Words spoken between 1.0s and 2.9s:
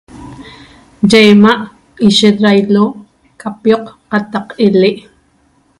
Ye ima' ishet ra ilo